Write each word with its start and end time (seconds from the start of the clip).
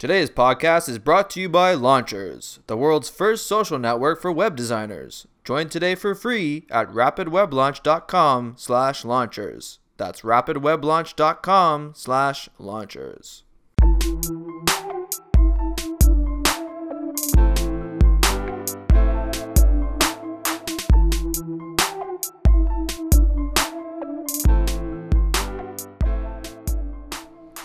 Today's 0.00 0.30
podcast 0.30 0.88
is 0.88 0.98
brought 0.98 1.28
to 1.28 1.42
you 1.42 1.48
by 1.50 1.74
Launchers, 1.74 2.60
the 2.68 2.76
world's 2.78 3.10
first 3.10 3.46
social 3.46 3.78
network 3.78 4.18
for 4.22 4.32
web 4.32 4.56
designers. 4.56 5.26
Join 5.44 5.68
today 5.68 5.94
for 5.94 6.14
free 6.14 6.64
at 6.70 6.88
rapidweblaunch.com 6.88 8.54
slash 8.56 9.04
launchers. 9.04 9.78
That's 9.98 10.22
rapidweblaunch.com 10.22 11.92
slash 11.94 12.48
launchers. 12.58 13.44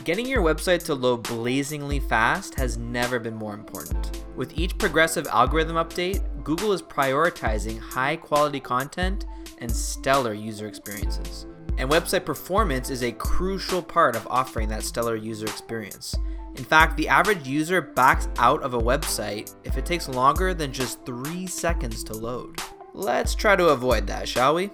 Getting 0.06 0.28
your 0.28 0.44
website 0.44 0.84
to 0.84 0.94
load 0.94 1.24
blazingly 1.24 2.00
fast 2.00 2.54
has 2.60 2.78
never 2.78 3.18
been 3.18 3.34
more 3.34 3.56
important. 3.56 4.24
With 4.36 4.56
each 4.56 4.78
progressive 4.78 5.26
algorithm 5.26 5.78
update, 5.78 6.22
Google 6.44 6.74
is 6.74 6.84
prioritizing 6.84 7.80
high 7.80 8.16
quality 8.16 8.60
content 8.60 9.26
and 9.58 9.72
stellar 9.72 10.36
user 10.36 10.68
experiences. 10.68 11.48
And 11.80 11.90
website 11.90 12.24
performance 12.24 12.92
is 12.92 13.02
a 13.02 13.14
crucial 13.14 13.82
part 13.82 14.16
of 14.16 14.28
offering 14.28 14.70
that 14.70 14.84
stellar 14.84 15.16
user 15.16 15.48
experience. 15.48 16.16
In 16.56 16.64
fact, 16.64 16.98
the 16.98 17.08
average 17.08 17.48
user 17.48 17.82
backs 17.82 18.28
out 18.38 18.62
of 18.62 18.76
a 18.76 18.80
website 18.80 19.56
if 19.64 19.76
it 19.76 19.88
takes 19.88 20.08
longer 20.08 20.54
than 20.54 20.72
just 20.72 21.04
3 21.08 21.48
seconds 21.48 22.04
to 22.04 22.14
load. 22.14 22.62
Let's 22.94 23.34
try 23.34 23.56
to 23.56 23.70
avoid 23.70 24.06
that, 24.06 24.30
shall 24.30 24.54
we? 24.54 24.70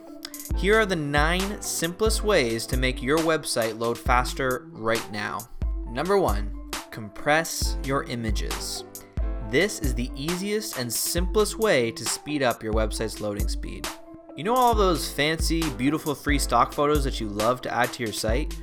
Here 0.58 0.80
are 0.80 0.86
the 0.86 0.96
nine 0.96 1.62
simplest 1.62 2.24
ways 2.24 2.68
to 2.68 2.78
make 2.78 3.02
your 3.02 3.18
website 3.20 3.80
load 3.80 3.98
faster 3.98 4.68
right 4.72 5.12
now. 5.12 5.40
Number 5.88 6.18
one, 6.18 6.54
compress 6.92 7.78
your 7.84 8.04
images. 8.04 8.84
This 9.50 9.80
is 9.80 9.96
the 9.96 10.12
easiest 10.16 10.78
and 10.78 10.92
simplest 10.92 11.58
way 11.58 11.92
to 11.92 12.06
speed 12.06 12.44
up 12.44 12.62
your 12.62 12.74
website's 12.74 13.20
loading 13.20 13.48
speed. 13.48 13.88
You 14.38 14.44
know 14.44 14.56
all 14.56 14.76
those 14.76 15.12
fancy, 15.12 15.68
beautiful 15.72 16.16
free 16.16 16.40
stock 16.40 16.74
photos 16.74 17.04
that 17.04 17.20
you 17.20 17.28
love 17.28 17.62
to 17.62 17.74
add 17.74 17.92
to 17.94 18.04
your 18.04 18.14
site? 18.14 18.56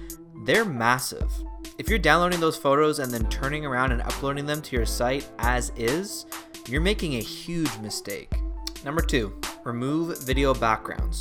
They're 0.45 0.65
massive. 0.65 1.31
If 1.79 1.89
you're 1.89 1.99
downloading 1.99 2.41
those 2.41 2.57
photos 2.57 3.01
and 3.01 3.13
then 3.13 3.29
turning 3.29 3.67
around 3.67 3.93
and 3.93 4.03
uploading 4.03 4.47
them 4.47 4.63
to 4.63 4.77
your 4.77 4.87
site 4.87 5.29
as 5.41 5.73
is, 5.77 6.27
you're 6.69 6.81
making 6.81 7.15
a 7.17 7.21
huge 7.21 7.77
mistake. 7.79 8.33
Number 8.85 9.03
two, 9.03 9.39
remove 9.65 10.23
video 10.23 10.55
backgrounds. 10.55 11.21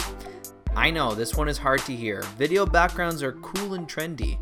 I 0.78 0.92
know 0.92 1.16
this 1.16 1.34
one 1.34 1.50
is 1.50 1.58
hard 1.58 1.80
to 1.86 1.96
hear. 1.96 2.22
Video 2.38 2.64
backgrounds 2.64 3.24
are 3.24 3.32
cool 3.32 3.74
and 3.74 3.90
trendy, 3.90 4.38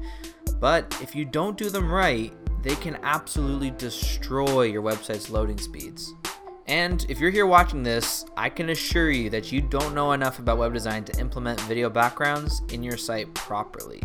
but 0.59 0.85
if 1.01 1.15
you 1.15 1.23
don't 1.23 1.57
do 1.57 1.69
them 1.69 1.89
right, 1.89 2.33
they 2.61 2.75
can 2.75 2.99
absolutely 3.03 3.71
destroy 3.71 4.63
your 4.63 4.81
website's 4.81 5.29
loading 5.29 5.57
speeds. 5.57 6.13
And 6.67 7.05
if 7.07 7.21
you're 7.21 7.31
here 7.31 7.45
watching 7.45 7.83
this, 7.83 8.25
I 8.35 8.49
can 8.49 8.71
assure 8.71 9.11
you 9.11 9.29
that 9.29 9.53
you 9.53 9.61
don't 9.61 9.95
know 9.95 10.11
enough 10.11 10.37
about 10.39 10.57
web 10.57 10.73
design 10.73 11.05
to 11.05 11.19
implement 11.21 11.61
video 11.61 11.89
backgrounds 11.89 12.61
in 12.69 12.83
your 12.83 12.97
site 12.97 13.33
properly. 13.33 14.03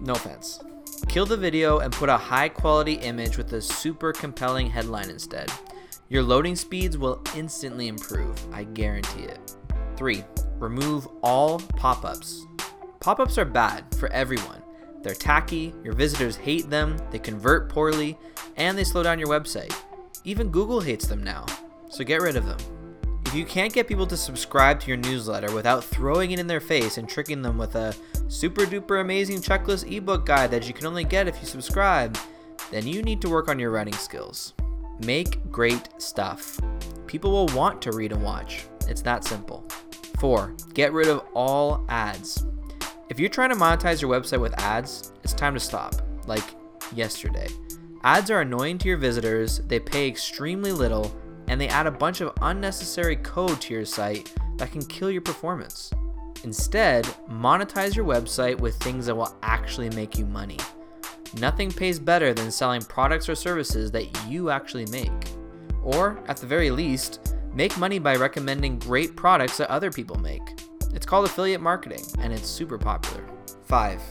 No 0.00 0.14
offense. 0.14 0.58
Kill 1.06 1.26
the 1.26 1.36
video 1.36 1.80
and 1.80 1.92
put 1.92 2.08
a 2.08 2.16
high 2.16 2.48
quality 2.48 2.94
image 2.94 3.36
with 3.36 3.52
a 3.52 3.60
super 3.60 4.14
compelling 4.14 4.70
headline 4.70 5.10
instead. 5.10 5.52
Your 6.08 6.22
loading 6.22 6.56
speeds 6.56 6.96
will 6.96 7.22
instantly 7.34 7.88
improve, 7.88 8.42
I 8.54 8.64
guarantee 8.64 9.24
it. 9.24 9.54
3 9.98 10.24
remove 10.58 11.08
all 11.22 11.58
pop 11.58 12.04
ups. 12.04 12.46
Pop 13.00 13.20
ups 13.20 13.38
are 13.38 13.44
bad 13.44 13.84
for 13.96 14.08
everyone. 14.12 14.62
They're 15.02 15.14
tacky, 15.14 15.72
your 15.84 15.94
visitors 15.94 16.36
hate 16.36 16.68
them, 16.68 16.96
they 17.10 17.18
convert 17.18 17.68
poorly, 17.68 18.18
and 18.56 18.76
they 18.76 18.84
slow 18.84 19.02
down 19.02 19.18
your 19.18 19.28
website. 19.28 19.74
Even 20.24 20.50
Google 20.50 20.80
hates 20.80 21.06
them 21.06 21.22
now, 21.22 21.46
so 21.88 22.02
get 22.02 22.20
rid 22.20 22.36
of 22.36 22.46
them. 22.46 22.58
If 23.26 23.34
you 23.34 23.44
can't 23.44 23.72
get 23.72 23.86
people 23.86 24.06
to 24.06 24.16
subscribe 24.16 24.80
to 24.80 24.88
your 24.88 24.96
newsletter 24.96 25.52
without 25.52 25.84
throwing 25.84 26.30
it 26.30 26.38
in 26.38 26.46
their 26.46 26.60
face 26.60 26.98
and 26.98 27.08
tricking 27.08 27.42
them 27.42 27.58
with 27.58 27.74
a 27.74 27.94
super 28.28 28.62
duper 28.62 29.00
amazing 29.00 29.40
checklist 29.40 29.90
ebook 29.90 30.26
guide 30.26 30.50
that 30.50 30.66
you 30.66 30.74
can 30.74 30.86
only 30.86 31.04
get 31.04 31.28
if 31.28 31.40
you 31.40 31.46
subscribe, 31.46 32.16
then 32.70 32.86
you 32.86 33.02
need 33.02 33.20
to 33.20 33.28
work 33.28 33.48
on 33.48 33.58
your 33.58 33.70
writing 33.70 33.94
skills. 33.94 34.54
Make 35.04 35.50
great 35.52 35.88
stuff. 35.98 36.58
People 37.06 37.30
will 37.30 37.54
want 37.56 37.82
to 37.82 37.92
read 37.92 38.12
and 38.12 38.22
watch. 38.22 38.64
It's 38.88 39.02
that 39.02 39.24
simple. 39.24 39.66
Four, 40.18 40.54
get 40.72 40.92
rid 40.92 41.08
of 41.08 41.24
all 41.34 41.84
ads. 41.88 42.46
If 43.10 43.20
you're 43.20 43.28
trying 43.28 43.50
to 43.50 43.56
monetize 43.56 44.00
your 44.00 44.10
website 44.10 44.40
with 44.40 44.58
ads, 44.60 45.12
it's 45.22 45.32
time 45.32 45.54
to 45.54 45.60
stop, 45.60 45.94
like 46.26 46.44
yesterday. 46.94 47.48
Ads 48.02 48.30
are 48.30 48.40
annoying 48.40 48.78
to 48.78 48.88
your 48.88 48.96
visitors, 48.96 49.58
they 49.66 49.78
pay 49.78 50.08
extremely 50.08 50.72
little, 50.72 51.14
and 51.48 51.60
they 51.60 51.68
add 51.68 51.86
a 51.86 51.90
bunch 51.90 52.20
of 52.20 52.32
unnecessary 52.42 53.16
code 53.16 53.60
to 53.60 53.74
your 53.74 53.84
site 53.84 54.32
that 54.56 54.72
can 54.72 54.84
kill 54.84 55.10
your 55.10 55.22
performance. 55.22 55.92
Instead, 56.44 57.04
monetize 57.28 57.94
your 57.94 58.04
website 58.04 58.58
with 58.58 58.76
things 58.76 59.06
that 59.06 59.16
will 59.16 59.36
actually 59.42 59.90
make 59.90 60.18
you 60.18 60.24
money. 60.26 60.58
Nothing 61.38 61.70
pays 61.70 61.98
better 61.98 62.32
than 62.32 62.50
selling 62.50 62.82
products 62.82 63.28
or 63.28 63.34
services 63.34 63.90
that 63.90 64.26
you 64.26 64.50
actually 64.50 64.86
make. 64.86 65.10
Or, 65.82 66.18
at 66.26 66.38
the 66.38 66.46
very 66.46 66.70
least, 66.70 67.35
Make 67.56 67.78
money 67.78 67.98
by 67.98 68.16
recommending 68.16 68.78
great 68.78 69.16
products 69.16 69.56
that 69.56 69.70
other 69.70 69.90
people 69.90 70.16
make. 70.20 70.42
It's 70.92 71.06
called 71.06 71.24
affiliate 71.24 71.62
marketing, 71.62 72.04
and 72.18 72.30
it's 72.30 72.46
super 72.46 72.76
popular. 72.76 73.24
5. 73.64 74.02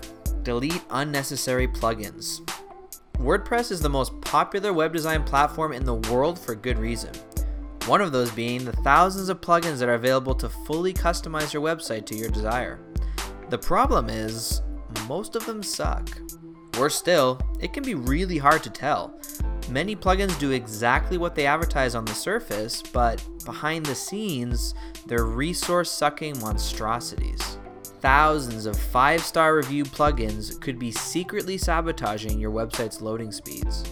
Delete 0.41 0.81
unnecessary 0.89 1.67
plugins. 1.67 2.39
WordPress 3.19 3.71
is 3.71 3.81
the 3.81 3.87
most 3.87 4.19
popular 4.21 4.73
web 4.73 4.93
design 4.93 5.23
platform 5.23 5.73
in 5.73 5.85
the 5.85 5.93
world 6.11 6.39
for 6.39 6.55
good 6.55 6.79
reason. 6.79 7.11
One 7.85 8.01
of 8.01 8.11
those 8.11 8.31
being 8.31 8.65
the 8.65 8.71
thousands 8.77 9.29
of 9.29 9.41
plugins 9.41 9.77
that 9.77 9.89
are 9.89 9.93
available 9.93 10.33
to 10.33 10.49
fully 10.49 10.91
customize 10.91 11.53
your 11.53 11.61
website 11.61 12.07
to 12.07 12.15
your 12.15 12.31
desire. 12.31 12.79
The 13.51 13.59
problem 13.59 14.09
is, 14.09 14.63
most 15.07 15.35
of 15.35 15.45
them 15.45 15.61
suck. 15.61 16.09
Worse 16.79 16.95
still, 16.95 17.39
it 17.59 17.73
can 17.73 17.83
be 17.83 17.93
really 17.93 18.39
hard 18.39 18.63
to 18.63 18.71
tell. 18.71 19.19
Many 19.69 19.95
plugins 19.95 20.37
do 20.39 20.49
exactly 20.49 21.19
what 21.19 21.35
they 21.35 21.45
advertise 21.45 21.93
on 21.93 22.05
the 22.05 22.13
surface, 22.13 22.81
but 22.81 23.23
behind 23.45 23.85
the 23.85 23.95
scenes, 23.95 24.73
they're 25.05 25.25
resource 25.25 25.89
sucking 25.89 26.39
monstrosities. 26.39 27.57
Thousands 28.01 28.65
of 28.65 28.77
five 28.77 29.21
star 29.21 29.55
review 29.55 29.83
plugins 29.83 30.59
could 30.59 30.77
be 30.77 30.91
secretly 30.91 31.57
sabotaging 31.57 32.39
your 32.39 32.51
website's 32.51 33.01
loading 33.01 33.31
speeds. 33.31 33.83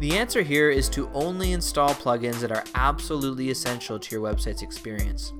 The 0.00 0.18
answer 0.18 0.42
here 0.42 0.70
is 0.70 0.88
to 0.90 1.08
only 1.14 1.52
install 1.52 1.90
plugins 1.90 2.40
that 2.40 2.52
are 2.52 2.64
absolutely 2.74 3.50
essential 3.50 3.98
to 3.98 4.16
your 4.16 4.24
website's 4.24 4.62
experience. 4.62 5.32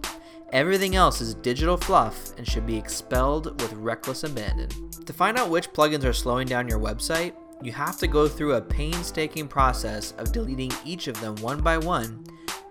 Everything 0.53 0.95
else 0.95 1.21
is 1.21 1.35
digital 1.35 1.77
fluff 1.77 2.33
and 2.39 2.49
should 2.49 2.65
be 2.65 2.77
expelled 2.77 3.61
with 3.61 3.73
reckless 3.73 4.23
abandon. 4.23 4.69
To 5.05 5.13
find 5.13 5.37
out 5.37 5.51
which 5.51 5.73
plugins 5.73 6.05
are 6.05 6.13
slowing 6.13 6.47
down 6.47 6.69
your 6.69 6.79
website, 6.79 7.35
you 7.63 7.73
have 7.73 7.99
to 7.99 8.07
go 8.07 8.29
through 8.29 8.55
a 8.55 8.63
painstaking 8.63 9.49
process 9.49 10.13
of 10.13 10.33
deleting 10.33 10.71
each 10.85 11.09
of 11.09 11.21
them 11.21 11.35
one 11.37 11.61
by 11.61 11.77
one, 11.77 12.25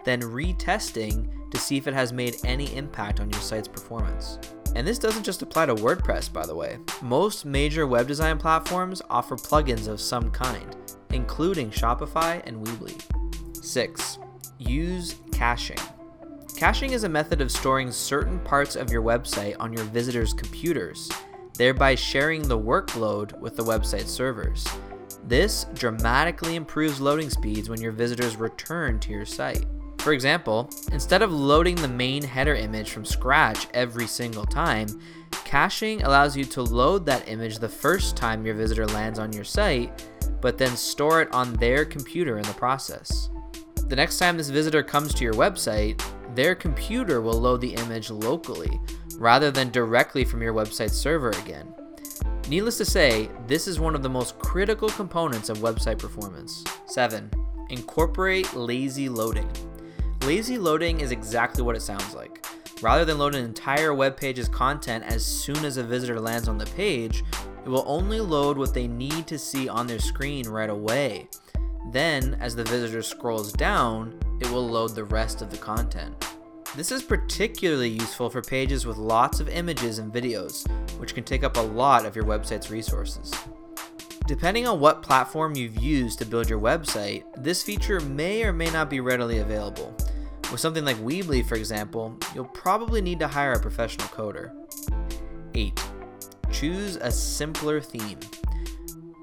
then 0.06 0.22
retesting 0.22 1.30
to 1.52 1.58
see 1.58 1.78
if 1.78 1.88
it 1.88 1.94
has 1.94 2.12
made 2.14 2.38
any 2.44 2.75
impact 2.75 3.19
on 3.19 3.30
your 3.30 3.41
site's 3.41 3.68
performance. 3.68 4.40
And 4.75 4.88
this 4.88 5.00
doesn't 5.00 5.24
just 5.24 5.41
apply 5.41 5.68
to 5.68 5.75
WordPress, 5.75 6.31
by 6.31 6.46
the 6.46 6.56
way. 6.56 6.78
Most 7.02 7.46
major 7.46 7.86
web 7.86 8.08
design 8.08 8.38
platforms 8.38 9.02
offer 9.09 9.36
plugins 9.36 9.88
of 9.88 10.02
some 10.02 10.31
kind, 10.31 10.75
including 11.12 11.69
Shopify 11.69 12.41
and 12.46 12.66
Weebly. 12.66 13.64
6. 13.64 14.18
Use 14.58 15.16
caching. 15.31 15.78
Caching 16.56 16.91
is 16.91 17.03
a 17.03 17.09
method 17.09 17.41
of 17.41 17.52
storing 17.52 17.91
certain 17.91 18.40
parts 18.40 18.75
of 18.75 18.91
your 18.91 19.02
website 19.02 19.56
on 19.59 19.74
your 19.74 19.85
visitors' 19.85 20.34
computers 20.34 21.09
thereby 21.56 21.96
sharing 21.96 22.41
the 22.41 22.58
workload 22.58 23.38
with 23.40 23.56
the 23.56 23.64
website 23.64 24.08
servers. 24.08 24.66
This 25.25 25.66
dramatically 25.74 26.56
improves 26.56 27.00
loading 27.00 27.29
speeds 27.29 27.70
when 27.70 27.82
your 27.82 27.91
visitors 27.91 28.35
return 28.35 29.00
to 29.02 29.11
your 29.11 29.26
site. 29.26 29.66
For 30.03 30.11
example, 30.11 30.70
instead 30.91 31.22
of 31.22 31.32
loading 31.32 31.76
the 31.76 31.88
main 31.88 32.23
header 32.23 32.55
image 32.55 32.91
from 32.91 33.05
scratch 33.05 33.67
every 33.73 34.05
single 34.05 34.46
time, 34.46 34.88
caching 35.46 36.03
allows 36.03 36.35
you 36.35 36.44
to 36.44 36.61
load 36.61 37.05
that 37.05 37.29
image 37.29 37.58
the 37.58 37.70
first 37.70 38.17
time 38.17 38.46
your 38.46 38.53
visitor 38.53 38.85
lands 38.88 39.17
on 39.17 39.32
your 39.32 39.46
site, 39.46 40.05
but 40.41 40.58
then 40.58 40.76
store 40.76 41.22
it 41.22 41.34
on 41.34 41.53
their 41.53 41.85
computer 41.85 42.38
in 42.38 42.44
the 42.44 42.53
process. 42.55 43.29
The 43.88 43.96
next 43.96 44.17
time 44.17 44.35
this 44.35 44.50
visitor 44.50 44.84
comes 44.84 45.14
to 45.14 45.23
your 45.23 45.35
website, 45.35 46.03
their 46.35 46.53
computer 46.53 47.22
will 47.22 47.40
load 47.40 47.61
the 47.61 47.76
image 47.76 48.11
locally, 48.11 48.78
rather 49.16 49.52
than 49.52 49.72
directly 49.72 50.26
from 50.26 50.41
your 50.41 50.53
website 50.53 50.91
server 50.91 51.29
again. 51.29 51.73
Needless 52.50 52.78
to 52.79 52.85
say, 52.85 53.29
this 53.47 53.70
is 53.70 53.79
one 53.79 53.96
of 53.96 54.03
the 54.03 54.09
most 54.09 54.38
critical 54.38 54.90
components 54.90 55.47
of 55.47 55.59
website 55.59 55.97
performance. 55.97 56.61
7. 56.88 57.32
Incorporate 57.70 58.53
lazy 58.53 59.08
loading. 59.08 59.50
Lazy 60.25 60.58
loading 60.58 61.02
is 61.02 61.11
exactly 61.11 61.61
what 61.64 61.75
it 61.75 61.81
sounds 61.81 62.16
like. 62.16 62.46
Rather 62.81 63.03
than 63.03 63.17
load 63.17 63.35
an 63.35 63.43
entire 63.43 63.93
web 63.93 64.16
page's 64.16 64.47
content 64.47 65.03
as 65.03 65.25
soon 65.25 65.66
as 65.66 65.75
a 65.75 65.84
visitor 65.84 66.17
lands 66.17 66.47
on 66.47 66.58
the 66.58 66.66
page, 66.67 67.25
it 67.66 67.67
will 67.67 67.84
only 67.85 68.22
load 68.22 68.58
what 68.58 68.73
they 68.73 68.87
need 68.87 69.28
to 69.28 69.37
see 69.37 69.67
on 69.67 69.85
their 69.85 69.99
screen 69.99 70.47
right 70.47 70.70
away. 70.70 71.28
Then, 71.91 72.37
as 72.40 72.55
the 72.55 72.64
visitor 72.64 73.02
scrolls 73.02 73.52
down, 73.52 74.17
it 74.40 74.49
will 74.49 74.66
load 74.66 74.96
the 74.96 75.03
rest 75.03 75.41
of 75.41 75.49
the 75.49 75.58
content. 75.58 76.16
This 76.78 76.93
is 76.93 77.03
particularly 77.03 77.90
useful 77.90 78.29
for 78.29 78.41
pages 78.41 78.85
with 78.85 78.96
lots 78.96 79.41
of 79.41 79.49
images 79.49 79.99
and 79.99 80.14
videos, 80.14 80.66
which 81.02 81.16
can 81.16 81.26
take 81.26 81.43
up 81.43 81.58
a 81.58 81.61
lot 81.61 82.05
of 82.05 82.16
your 82.16 82.26
website's 82.26 82.72
resources. 82.72 83.34
Depending 84.26 84.69
on 84.69 84.79
what 84.79 85.03
platform 85.03 85.53
you've 85.58 85.84
used 85.84 86.17
to 86.19 86.26
build 86.26 86.49
your 86.49 86.61
website, 86.61 87.26
this 87.35 87.61
feature 87.61 87.99
may 87.99 88.43
or 88.43 88.53
may 88.53 88.69
not 88.69 88.90
be 88.90 89.02
readily 89.02 89.40
available. 89.40 89.93
With 90.53 90.61
something 90.61 90.85
like 90.85 90.97
Weebly, 90.97 91.44
for 91.44 91.55
example, 91.55 92.16
you'll 92.35 92.46
probably 92.46 93.02
need 93.02 93.17
to 93.22 93.28
hire 93.28 93.53
a 93.53 93.59
professional 93.59 94.08
coder. 94.09 94.52
8. 95.55 95.84
Choose 96.52 96.96
a 96.97 97.09
simpler 97.11 97.82
theme. 97.82 98.20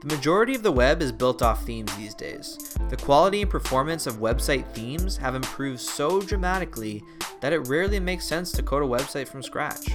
The 0.01 0.13
majority 0.13 0.57
of 0.57 0.65
the 0.65 0.73
web 0.73 1.01
is 1.01 1.13
built 1.13 1.41
off 1.41 1.65
themes 1.65 1.97
these 1.97 2.15
days. 2.15 2.77
The 2.89 2.97
quality 2.97 3.43
and 3.43 3.51
performance 3.51 4.09
of 4.09 4.17
website 4.17 4.67
themes 4.75 5.17
have 5.19 5.37
improved 5.37 5.79
so 5.79 6.21
dramatically 6.21 7.01
that 7.41 7.53
it 7.53 7.69
rarely 7.69 8.01
makes 8.01 8.27
sense 8.27 8.51
to 8.51 8.63
code 8.65 8.83
a 8.83 8.87
website 8.87 9.29
from 9.29 9.45
scratch. 9.45 9.87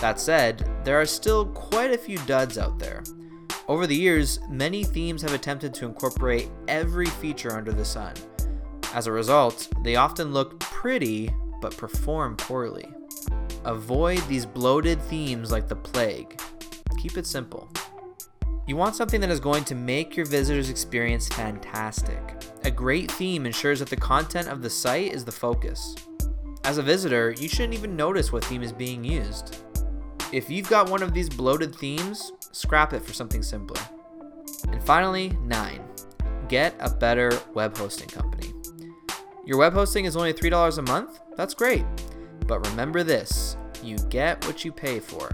That 0.00 0.18
said, 0.18 0.66
there 0.82 0.98
are 0.98 1.04
still 1.04 1.44
quite 1.48 1.92
a 1.92 1.98
few 1.98 2.16
duds 2.20 2.56
out 2.56 2.78
there. 2.78 3.02
Over 3.68 3.86
the 3.86 3.94
years, 3.94 4.40
many 4.48 4.82
themes 4.82 5.20
have 5.20 5.34
attempted 5.34 5.74
to 5.74 5.84
incorporate 5.84 6.48
every 6.68 7.04
feature 7.04 7.54
under 7.54 7.72
the 7.72 7.84
sun. 7.84 8.14
As 8.94 9.06
a 9.06 9.12
result, 9.12 9.68
they 9.82 9.96
often 9.96 10.32
look 10.32 10.58
pretty 10.60 11.30
but 11.60 11.76
perform 11.76 12.36
poorly. 12.36 12.88
Avoid 13.64 14.20
these 14.28 14.46
bloated 14.46 15.00
themes 15.02 15.50
like 15.50 15.68
the 15.68 15.76
plague. 15.76 16.40
Keep 16.98 17.18
it 17.18 17.26
simple. 17.26 17.70
You 18.66 18.76
want 18.76 18.96
something 18.96 19.20
that 19.20 19.30
is 19.30 19.40
going 19.40 19.64
to 19.64 19.74
make 19.74 20.16
your 20.16 20.26
visitor's 20.26 20.70
experience 20.70 21.28
fantastic. 21.28 22.20
A 22.64 22.70
great 22.70 23.10
theme 23.10 23.46
ensures 23.46 23.78
that 23.78 23.88
the 23.88 23.96
content 23.96 24.48
of 24.48 24.62
the 24.62 24.70
site 24.70 25.12
is 25.12 25.24
the 25.24 25.32
focus. 25.32 25.94
As 26.64 26.78
a 26.78 26.82
visitor, 26.82 27.34
you 27.38 27.48
shouldn't 27.48 27.74
even 27.74 27.96
notice 27.96 28.32
what 28.32 28.44
theme 28.44 28.62
is 28.62 28.72
being 28.72 29.02
used. 29.02 29.56
If 30.32 30.50
you've 30.50 30.68
got 30.68 30.90
one 30.90 31.02
of 31.02 31.14
these 31.14 31.30
bloated 31.30 31.74
themes, 31.74 32.32
scrap 32.52 32.92
it 32.92 33.02
for 33.02 33.14
something 33.14 33.42
simpler. 33.42 33.80
And 34.68 34.82
finally, 34.84 35.30
9. 35.44 35.80
Get 36.48 36.74
a 36.78 36.90
better 36.90 37.30
web 37.54 37.76
hosting 37.76 38.08
company. 38.08 38.47
Your 39.48 39.56
web 39.56 39.72
hosting 39.72 40.04
is 40.04 40.14
only 40.14 40.34
$3 40.34 40.76
a 40.76 40.82
month? 40.82 41.20
That's 41.34 41.54
great. 41.54 41.86
But 42.46 42.68
remember 42.68 43.02
this 43.02 43.56
you 43.82 43.96
get 44.10 44.46
what 44.46 44.62
you 44.62 44.70
pay 44.70 45.00
for. 45.00 45.30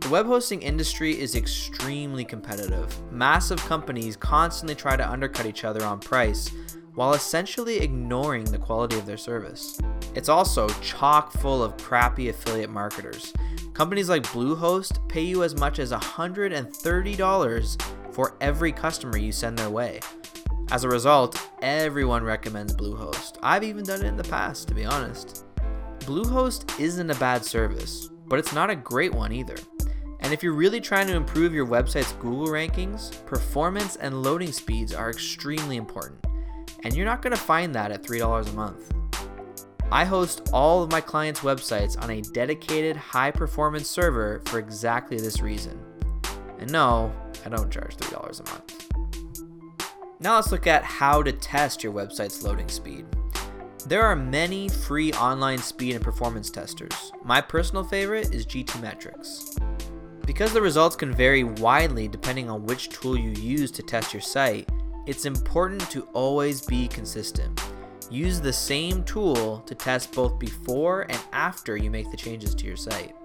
The 0.00 0.08
web 0.10 0.26
hosting 0.26 0.62
industry 0.62 1.16
is 1.16 1.36
extremely 1.36 2.24
competitive. 2.24 2.92
Massive 3.12 3.64
companies 3.66 4.16
constantly 4.16 4.74
try 4.74 4.96
to 4.96 5.08
undercut 5.08 5.46
each 5.46 5.62
other 5.62 5.84
on 5.84 6.00
price 6.00 6.50
while 6.96 7.12
essentially 7.12 7.78
ignoring 7.78 8.42
the 8.42 8.58
quality 8.58 8.98
of 8.98 9.06
their 9.06 9.16
service. 9.16 9.78
It's 10.16 10.28
also 10.28 10.68
chock 10.80 11.30
full 11.30 11.62
of 11.62 11.76
crappy 11.76 12.30
affiliate 12.30 12.70
marketers. 12.70 13.32
Companies 13.74 14.08
like 14.08 14.24
Bluehost 14.24 15.08
pay 15.08 15.22
you 15.22 15.44
as 15.44 15.54
much 15.54 15.78
as 15.78 15.92
$130 15.92 17.82
for 18.12 18.36
every 18.40 18.72
customer 18.72 19.18
you 19.18 19.30
send 19.30 19.56
their 19.56 19.70
way. 19.70 20.00
As 20.72 20.84
a 20.84 20.88
result, 20.88 21.50
everyone 21.62 22.22
recommends 22.22 22.76
Bluehost. 22.76 23.38
I've 23.42 23.64
even 23.64 23.84
done 23.84 24.02
it 24.02 24.06
in 24.06 24.16
the 24.16 24.22
past, 24.22 24.68
to 24.68 24.74
be 24.74 24.84
honest. 24.84 25.44
Bluehost 25.98 26.78
isn't 26.78 27.10
a 27.10 27.14
bad 27.16 27.44
service, 27.44 28.08
but 28.28 28.38
it's 28.38 28.52
not 28.52 28.70
a 28.70 28.76
great 28.76 29.12
one 29.12 29.32
either. 29.32 29.56
And 30.20 30.32
if 30.32 30.44
you're 30.44 30.52
really 30.52 30.80
trying 30.80 31.08
to 31.08 31.16
improve 31.16 31.52
your 31.52 31.66
website's 31.66 32.12
Google 32.12 32.46
rankings, 32.46 33.26
performance 33.26 33.96
and 33.96 34.22
loading 34.22 34.52
speeds 34.52 34.94
are 34.94 35.10
extremely 35.10 35.76
important. 35.76 36.24
And 36.84 36.94
you're 36.94 37.04
not 37.04 37.20
going 37.20 37.34
to 37.34 37.42
find 37.42 37.74
that 37.74 37.90
at 37.90 38.04
$3 38.04 38.48
a 38.48 38.52
month. 38.52 38.92
I 39.90 40.04
host 40.04 40.50
all 40.52 40.84
of 40.84 40.92
my 40.92 41.00
clients' 41.00 41.40
websites 41.40 42.00
on 42.00 42.10
a 42.10 42.20
dedicated 42.20 42.96
high 42.96 43.32
performance 43.32 43.88
server 43.88 44.40
for 44.44 44.60
exactly 44.60 45.16
this 45.16 45.40
reason. 45.40 45.84
And 46.60 46.70
no, 46.70 47.12
I 47.44 47.48
don't 47.48 47.72
charge 47.72 47.96
$3 47.96 48.40
a 48.40 48.52
month. 48.52 48.79
Now 50.22 50.34
let's 50.34 50.52
look 50.52 50.66
at 50.66 50.84
how 50.84 51.22
to 51.22 51.32
test 51.32 51.82
your 51.82 51.94
website's 51.94 52.42
loading 52.42 52.68
speed. 52.68 53.06
There 53.86 54.02
are 54.02 54.14
many 54.14 54.68
free 54.68 55.14
online 55.14 55.56
speed 55.56 55.94
and 55.94 56.04
performance 56.04 56.50
testers. 56.50 57.10
My 57.24 57.40
personal 57.40 57.82
favorite 57.82 58.34
is 58.34 58.44
GTmetrix. 58.44 59.58
Because 60.26 60.52
the 60.52 60.60
results 60.60 60.94
can 60.94 61.14
vary 61.14 61.44
widely 61.44 62.06
depending 62.06 62.50
on 62.50 62.66
which 62.66 62.90
tool 62.90 63.16
you 63.16 63.30
use 63.30 63.70
to 63.70 63.82
test 63.82 64.12
your 64.12 64.20
site, 64.20 64.68
it's 65.06 65.24
important 65.24 65.88
to 65.90 66.02
always 66.12 66.60
be 66.60 66.86
consistent. 66.86 67.58
Use 68.10 68.42
the 68.42 68.52
same 68.52 69.02
tool 69.04 69.60
to 69.60 69.74
test 69.74 70.12
both 70.12 70.38
before 70.38 71.06
and 71.08 71.20
after 71.32 71.78
you 71.78 71.90
make 71.90 72.10
the 72.10 72.16
changes 72.18 72.54
to 72.56 72.66
your 72.66 72.76
site. 72.76 73.16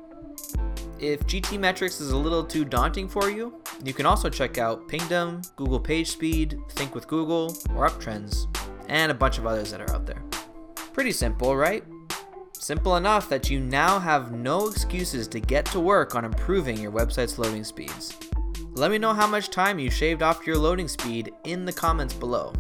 If 1.06 1.28
GTmetrix 1.28 2.02
is 2.02 2.10
a 2.10 2.18
little 2.18 2.44
too 2.44 2.66
daunting 2.66 3.08
for 3.08 3.30
you, 3.30 3.62
you 3.84 3.94
can 3.94 4.08
also 4.08 4.28
check 4.28 4.58
out 4.58 4.88
Pingdom, 4.88 5.44
Google 5.56 5.80
PageSpeed, 5.80 6.72
Think 6.72 6.96
with 6.96 7.08
Google, 7.08 7.56
or 7.76 7.88
Uptrends, 7.88 8.48
and 8.90 9.12
a 9.12 9.16
bunch 9.16 9.38
of 9.38 9.46
others 9.46 9.70
that 9.70 9.82
are 9.82 9.94
out 9.94 10.08
there. 10.08 10.24
Pretty 10.94 11.12
simple, 11.12 11.56
right? 11.56 11.84
Simple 12.54 12.96
enough 12.96 13.30
that 13.30 13.52
you 13.52 13.60
now 13.60 14.00
have 14.00 14.32
no 14.32 14.68
excuses 14.68 15.28
to 15.28 15.40
get 15.40 15.68
to 15.68 15.80
work 15.80 16.16
on 16.16 16.26
improving 16.26 16.80
your 16.80 16.92
website's 16.92 17.38
loading 17.38 17.64
speeds. 17.64 18.18
Let 18.74 18.90
me 18.90 18.98
know 18.98 19.14
how 19.14 19.28
much 19.28 19.52
time 19.52 19.78
you 19.78 19.92
shaved 19.92 20.24
off 20.24 20.48
your 20.48 20.58
loading 20.58 20.88
speed 20.88 21.32
in 21.44 21.66
the 21.66 21.74
comments 21.74 22.16
below. 22.16 22.52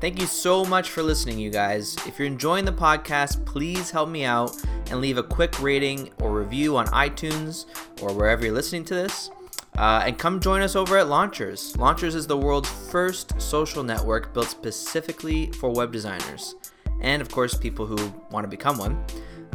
Thank 0.00 0.18
you 0.18 0.26
so 0.26 0.64
much 0.64 0.88
for 0.88 1.02
listening, 1.02 1.38
you 1.38 1.50
guys. 1.50 1.94
If 2.06 2.18
you're 2.18 2.26
enjoying 2.26 2.64
the 2.64 2.72
podcast, 2.72 3.44
please 3.44 3.90
help 3.90 4.08
me 4.08 4.24
out 4.24 4.56
and 4.90 4.98
leave 4.98 5.18
a 5.18 5.22
quick 5.22 5.60
rating 5.60 6.10
or 6.22 6.32
review 6.32 6.78
on 6.78 6.86
iTunes 6.86 7.66
or 8.00 8.14
wherever 8.14 8.42
you're 8.46 8.54
listening 8.54 8.86
to 8.86 8.94
this. 8.94 9.30
Uh, 9.76 10.02
and 10.06 10.18
come 10.18 10.40
join 10.40 10.62
us 10.62 10.74
over 10.74 10.96
at 10.96 11.08
Launchers. 11.08 11.76
Launchers 11.76 12.14
is 12.14 12.26
the 12.26 12.36
world's 12.36 12.70
first 12.90 13.38
social 13.38 13.82
network 13.82 14.32
built 14.32 14.48
specifically 14.48 15.52
for 15.52 15.70
web 15.70 15.92
designers, 15.92 16.54
and 17.02 17.20
of 17.20 17.30
course, 17.30 17.54
people 17.54 17.84
who 17.84 17.96
want 18.30 18.44
to 18.44 18.48
become 18.48 18.78
one. 18.78 19.04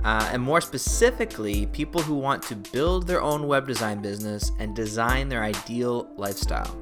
Uh, 0.04 0.30
and 0.32 0.42
more 0.42 0.62
specifically, 0.62 1.66
people 1.68 2.00
who 2.02 2.14
want 2.14 2.44
to 2.44 2.56
build 2.56 3.08
their 3.08 3.22
own 3.22 3.48
web 3.48 3.68
design 3.68 4.00
business 4.00 4.52
and 4.60 4.76
design 4.76 5.28
their 5.28 5.44
ideal 5.44 6.08
lifestyle. 6.18 6.80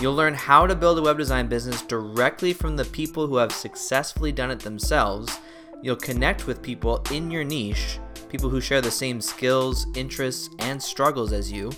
You'll 0.00 0.14
learn 0.14 0.34
how 0.34 0.66
to 0.66 0.76
build 0.76 0.98
a 0.98 1.02
web 1.02 1.18
design 1.18 1.48
business 1.48 1.82
directly 1.82 2.52
from 2.52 2.76
the 2.76 2.84
people 2.84 3.26
who 3.26 3.36
have 3.36 3.50
successfully 3.50 4.30
done 4.30 4.52
it 4.52 4.60
themselves. 4.60 5.40
You'll 5.82 5.96
connect 5.96 6.46
with 6.46 6.62
people 6.62 7.02
in 7.10 7.30
your 7.30 7.44
niche, 7.44 7.98
people 8.28 8.48
who 8.48 8.60
share 8.60 8.80
the 8.80 8.90
same 8.90 9.20
skills, 9.20 9.86
interests, 9.96 10.50
and 10.60 10.80
struggles 10.80 11.32
as 11.32 11.50
you, 11.50 11.72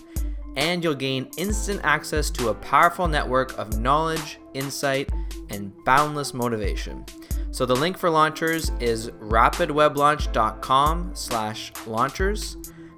and 0.57 0.85
you'll 0.85 0.95
gain 0.95 1.31
instant 1.39 1.81
access 1.83 2.29
to 2.31 2.49
a 2.49 2.55
powerful 2.55 3.09
network 3.09 3.57
of 3.59 3.79
knowledge, 3.79 4.39
insight, 4.53 5.09
and 5.49 5.73
boundless 5.85 6.35
motivation. 6.35 7.07
So 7.53 7.67
the 7.67 7.75
link 7.75 7.99
for 7.99 8.11
launchers 8.11 8.71
is 8.81 9.11
rapidweblaunch.com 9.11 11.11
slash 11.15 11.73
launchers. 11.87 12.57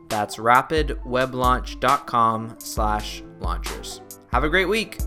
That's 0.08 0.37
rapidweblaunch.com 0.37 2.56
slash 2.58 3.23
launchers. 3.40 4.00
Have 4.30 4.44
a 4.44 4.49
great 4.49 4.68
week. 4.68 4.99